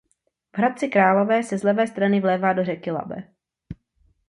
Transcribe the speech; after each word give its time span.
V 0.53 0.57
Hradci 0.57 0.87
Králové 0.87 1.43
se 1.43 1.57
z 1.57 1.63
levé 1.63 1.87
strany 1.87 2.21
vlévá 2.21 2.53
do 2.53 2.63
řeky 2.65 2.91
Labe. 2.91 3.23